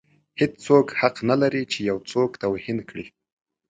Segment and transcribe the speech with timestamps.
[0.39, 3.05] هیڅوک حق نه لري چې یو څوک توهین کړي.